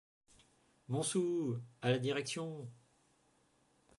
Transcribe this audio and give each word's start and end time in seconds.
Montsou! 0.87 1.59
à 1.79 1.91
la 1.91 1.99
Direction!... 1.99 2.67